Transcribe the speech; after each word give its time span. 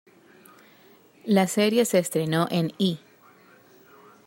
La 1.25 1.45
serie 1.45 1.85
se 1.85 1.99
estrenó 1.99 2.47
en 2.49 2.73
E! 2.79 2.97